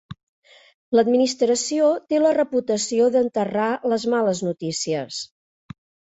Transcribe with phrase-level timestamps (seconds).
[0.99, 5.21] L'administració té la reputació d'enterrar les males notícies.